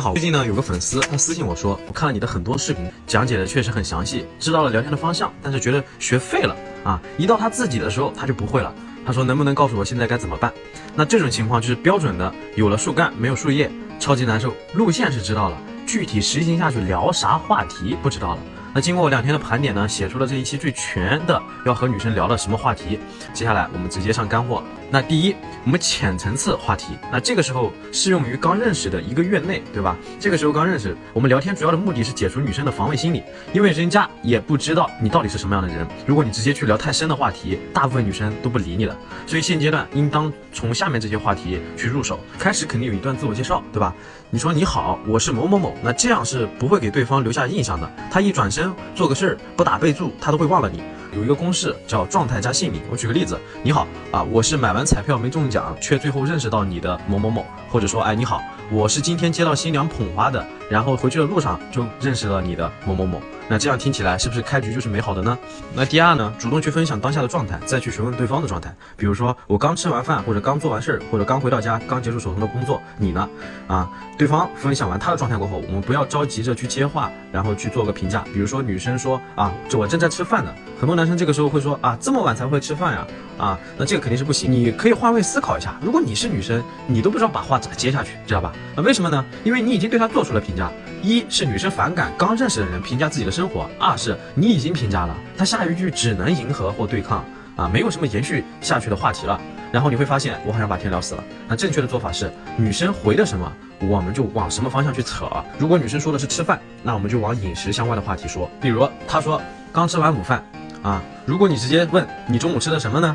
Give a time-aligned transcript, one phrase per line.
[0.00, 8.72] 好，最近呢有个粉丝他私信我说，我看了你的很多视频，讲解的确实很详细，知道了聊天的方向，但是觉得学废了啊，一到他自己的时候他就不会了。
[9.04, 10.52] 他说能不能告诉我现在该怎么办？
[10.94, 14.52] 那这种情况就是标准的有了树干没有树叶，超级难受。
[14.74, 18.38] 路线是知道了，具体实行下去聊啥话题不知道了。
[18.78, 22.96] 那经过我两天的盘点呢，写出了这一期最全的要和女生聊的什么话题。
[23.34, 24.62] 接下来我们直接上干货。
[24.88, 25.34] 那第一，
[25.64, 26.96] 我们浅层次话题。
[27.10, 29.96] 那这个时候适用于刚认识的一个月内，对吧？
[30.20, 33.20] 这个时候刚认识，我们聊天主要的目的是解除女生的防卫心理，
[33.52, 35.84] 因为人家也不知道你到底是什么样的人。
[36.06, 38.96] 如果你直接去聊太深的话题，大部分女生都不理你的。
[39.26, 42.20] 所以现阶段应当从下面这些话题去入手。
[42.38, 43.92] 开始肯定有一段自我介绍，对吧？
[44.30, 47.90] 你说你好，我是某某某，那这样是不会给对方留下印象的。
[48.10, 50.82] 他一转身做个事儿，不打备注，他都会忘了你。
[51.16, 52.82] 有一个公式叫状态加姓名。
[52.90, 63.20] 我举个例子，你好啊，我是买完彩票没中奖，却最后认识到你的某某某，或者说，哎，你好，我是今天接到新娘捧花的，然后回去的路上就认识了你的某某某。
[63.50, 65.38] 那这样听起来是不是开局就是美好的呢？
[65.74, 68.74] 那第二呢，主动去分享当下的状态，再去询问对方的状态。
[68.94, 73.26] 比如说我刚吃完饭，或者刚做完事儿，或者刚回到家，刚结束手头的工作，你呢？
[73.66, 78.22] 啊，对方分享完他的状态过后，我们不要着急着去接话，然后去做个评价。
[78.34, 83.06] 比如说女生说啊，这我正在吃饭呢，很多男生这个时候会说啊，这么晚才会吃饭呀？
[83.38, 84.52] 啊，那这个肯定是不行。
[84.52, 88.52] 你可以换位思考一下，如果你是女生，你都不知道把话咋接下去，知道吧？
[88.76, 89.24] 那为什么呢？
[89.42, 90.57] 因为你已经对他做出了评价。
[91.02, 97.24] 一是女生反感刚认识的人评价自己的生活，二是你已经评价了，她下一句只能迎合或对抗
[97.56, 99.40] 啊，没有什么延续下去的话题了。
[99.70, 101.22] 然后你会发现，我好像把天聊死了。
[101.46, 105.28] 那正确的做法是，女生回的什么，我们就往什么方向去扯。
[105.58, 108.50] 如果女生说的是吃饭，那我们就往饮食相关的话题说。
[108.62, 110.42] 比如她说刚吃完午饭
[110.82, 113.14] 啊，如果你直接问你中午吃的什么呢？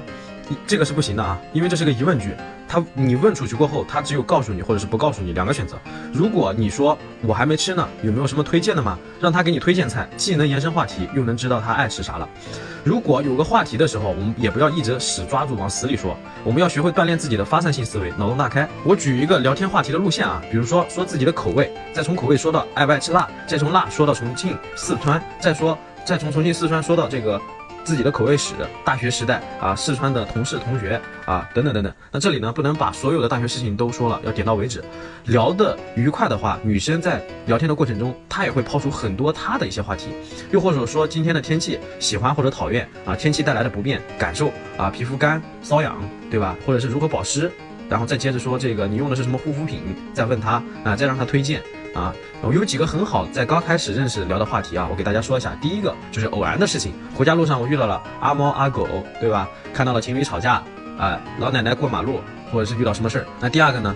[0.67, 2.35] 这个是不行的啊，因为这是个疑问句。
[2.67, 5.77] 他你问出去过后，他只有告诉你或者是不告诉你两个选择。
[6.11, 8.97] 如果你说我还没吃呢，有没有什么推荐的吗？
[9.21, 12.27] 让他给你推荐菜，既能延伸话题，又能知道他爱吃啥了。
[12.83, 18.67] 如果有个话题的时候，我们也不要一直死抓住往死里说，我们要学会锻炼自己的发散性思维，脑洞大开。
[18.83, 27.39] 我举一个聊天话题的路线啊，比如说说自己的口味，再从口味说到爱不爱吃辣，再从辣说到重庆、四川，再说再从重庆、四川说到这个。
[27.83, 28.53] 自己的口味史，
[28.85, 31.93] 大学时代啊，四川的同事同学啊，等等等等。
[32.11, 34.83] 那这里呢，不能把所有的大学事情都说了，要点到为止。
[35.25, 40.09] 聊得愉快的话，女生在聊天的过程中，她也会抛出很多她的一些话题，
[40.51, 45.97] 又或者说今天的天气喜欢或者讨厌啊，天气带来的不便感受啊，皮肤干瘙痒，
[46.29, 46.55] 对吧？
[46.65, 47.51] 或者是如何保湿，
[47.89, 49.79] 然后再接着说这个你用的是什么护肤品，
[50.13, 51.61] 再问他啊，再让他推荐。
[51.93, 55.55] 啊，我有几个很好在刚开始认识聊的话题啊，我给大家说一下。
[55.61, 58.87] 第一个就是偶然的事情，回家路上我遇到了阿猫阿狗，
[59.19, 59.47] 对吧？
[59.73, 60.63] 看到了情侣吵架，
[60.97, 62.19] 啊，老奶奶过马路，
[62.51, 63.25] 或者是遇到什么事儿。
[63.39, 63.95] 那第二个呢，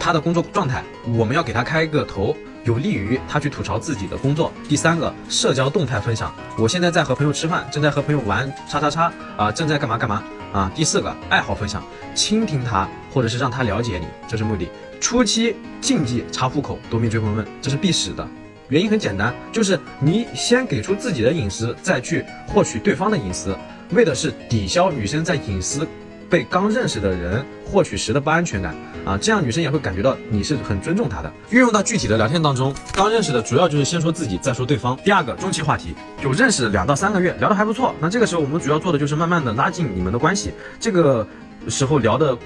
[0.00, 0.82] 他的工作状态，
[1.16, 4.52] 我们要给他开个头，有利于他去吐槽自己的工作。
[4.68, 10.22] 第三个，社交动态分享，我现在在和朋友吃饭，正在和朋友玩叉叉叉，啊，正在干嘛干嘛
[10.52, 10.70] 啊。
[10.74, 11.82] 第四个，爱好分享，
[12.14, 14.68] 倾听他，或者是让他了解你，这是目的。
[15.00, 18.26] 初期禁忌查户口、夺命追魂问，这是必死的。
[18.68, 23.56] 原因很简单，就是你先给出自己的隐私，再去获取对方的隐私，
[23.92, 25.86] 为的是抵消女生在隐私
[26.28, 28.74] 被刚认识的人获取时的不安全感
[29.06, 29.16] 啊。
[29.16, 31.32] 这样女生也会感觉到你是很尊重她的。
[31.48, 34.94] 运用到具体的聊天当中，刚认识的主要就是先说自己，再说对方。
[35.02, 40.52] 第二个中期话题，就认识两到三个月，聊得还不错，那这个时候我们主要做的就是慢慢的拉近你们的关系。
[40.78, 41.26] 这个
[41.68, 42.36] 时候聊的。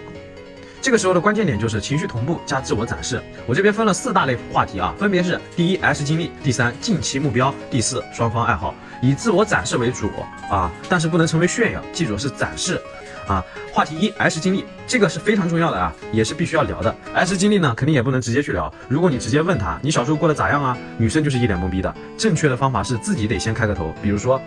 [0.83, 3.23] 这个时候的关键点就是情绪同步加自我展示。
[3.47, 10.11] 我这边分了四大类话题啊，分别是第一 S 经历，第三近期目标，第四双方爱好，以自我展示为主
[10.51, 12.83] 啊，但是不能成为炫耀，记住是展示。
[13.27, 16.95] 啊，话题一 S 经历，这个是非常重要的啊，也是必须要聊的。
[17.15, 18.73] S 经历呢，肯定也不能直接去聊。
[18.89, 20.77] 如果你直接问他，你小时候过得咋样啊？
[20.99, 21.95] 女生就是一脸懵逼的。
[22.19, 24.41] 正确的方法是自己得先开个头，比如说，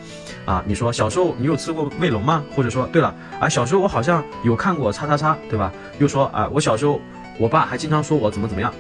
[0.46, 2.44] 啊，你说小时候你有吃过卫龙吗？
[2.56, 5.72] 或者说，对了，啊，小时候我好像有看过叉叉叉，对吧？
[6.00, 7.00] 又说，啊，我小时候，
[7.38, 8.74] 我爸还经常说我怎么怎么样。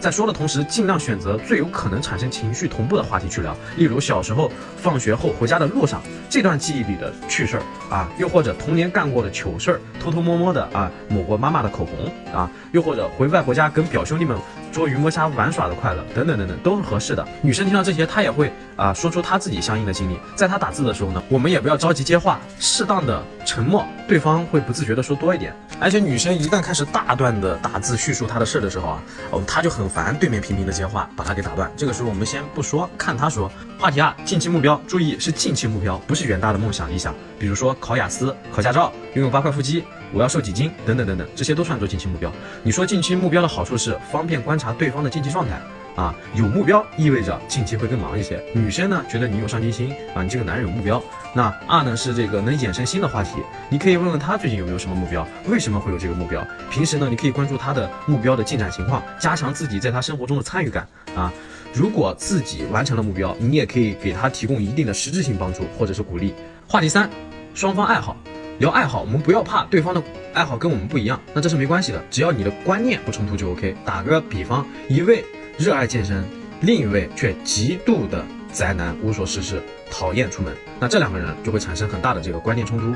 [0.00, 14.36] 在说的同时，尽量选择最有可能产生情绪同步的话题去聊，例如小时候放学后回家的路上这段记忆里的趣事儿啊，又或者童年干过的糗事儿，偷偷摸摸的啊抹过妈妈的口红啊，又或者回外婆家跟表兄弟们。
[14.76, 17.26] 捉鱼摸虾玩耍的快乐等等等等都是合适的。
[17.40, 20.18] 女生听到这些，她也会啊说出她自己相应的经历。
[20.34, 25.50] 在她打字的时候呢，我们也不要着急接话，适当的沉默，对方会不自觉的说多一点。
[25.80, 31.72] 而且女生一旦开始大段的打字叙述她的事的时候啊，哦，她就很烦对面频频的接话，把她给打断。
[31.74, 33.50] 这个时候我们先不说，看她说。
[33.78, 37.14] 话题二：近期目标，注意是近期目标，不是远大的梦想理想。
[37.38, 39.84] 比如说考雅思、考驾照、拥有八块腹肌。
[40.16, 42.32] 我要瘦几斤，等等等等，这些都算作近期目标。
[42.62, 45.60] 你说近期目标的好处是方便观察对方的近期状态
[45.94, 48.42] 啊，有目标意味着近期会更忙一些。
[48.54, 51.02] 女生呢觉得你有上进心啊，你这个男人有目标。
[51.34, 53.32] 那二呢是这个能衍生新的话题，
[53.68, 56.42] 你可以问问他最近有没有什么目标，为什么会有这个目标。
[56.70, 61.30] 平时呢你可以关注他的目标的进展情况，加强自己在他生活中的参与感啊。
[61.74, 66.32] 如果自己完成了目标，你也可以给他提供一定的实质性帮助或者是鼓励。
[66.66, 67.10] 话题三，
[67.52, 68.16] 双方爱好。
[68.58, 73.76] 聊爱好，我们不要怕对方的爱好跟我们不一样，那这是没关系的，只要你的观念不冲突就 OK。
[73.84, 75.22] 打个比方，一位
[75.58, 76.24] 热爱健身，
[76.62, 79.60] 另一位却极度的宅男，无所事事，
[79.90, 82.94] 讨厌出门，那这两个人就会产生很大的这个观念冲突。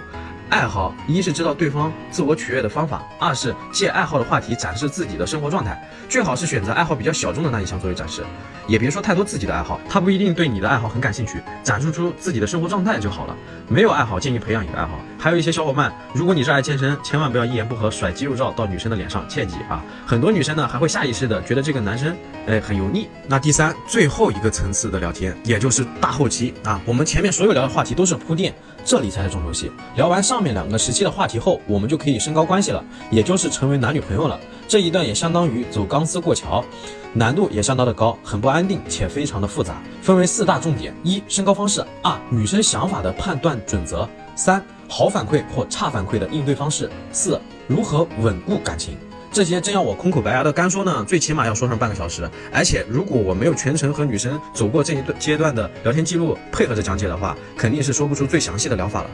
[0.50, 8.24] 爱好，一是知道对方自我取悦的方法，二是借爱好的话题展示自己的生活状态，最好是选择爱好比较小众的那一项作为展示，
[8.66, 13.36] 也别说太多自己的爱好，他不一定对你的爱好很感兴趣，展示出自己的生活状态就好了。
[13.68, 14.98] 没有爱好，建议培养一个爱好。
[15.16, 19.84] 还有一些小伙伴，如果你是爱健身，千万不要一言不合甩肌肉照到女生的脸上，切记啊！
[20.04, 22.16] 很多女生呢还会下意识的觉得这个男生
[22.48, 23.08] 哎很油腻。
[23.28, 28.52] 那第三，最后一个层次的聊天，也就是大后期啊，我们前面所有聊的话题都是铺垫。
[28.84, 29.70] 这里才是重头戏。
[29.96, 34.38] 聊完上面两个时期的话题后，我们就可以升高关系了，也就是成为男女朋友了。
[34.66, 36.64] 这一段也相当于走钢丝过桥，
[37.12, 39.82] 难度也相当的高，很不安定且非常的复杂。
[40.00, 48.96] 分为四大重点：一、升高方式；二、女生想法的判断准则；三、好反馈或差反馈的应对方式；四、如何稳固感情。
[49.32, 52.28] 这些真要我空口白牙的干说呢，最起码要说上半个小时。
[52.52, 59.10] 而且如果我没有全程和女生走过这一段阶段的聊天记录配合着讲解的话，肯定是说不出最详细的疗法了。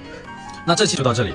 [0.67, 1.35] 那这期就到这里。